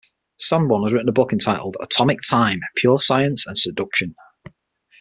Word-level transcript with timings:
Sanborn 0.39 0.81
has 0.85 0.93
written 0.93 1.09
a 1.09 1.13
book 1.13 1.31
entitled 1.31 1.77
"Atomic 1.79 2.21
Time: 2.27 2.59
Pure 2.75 3.01
Science 3.01 3.45
and 3.45 3.55
Seduction". 3.55 4.15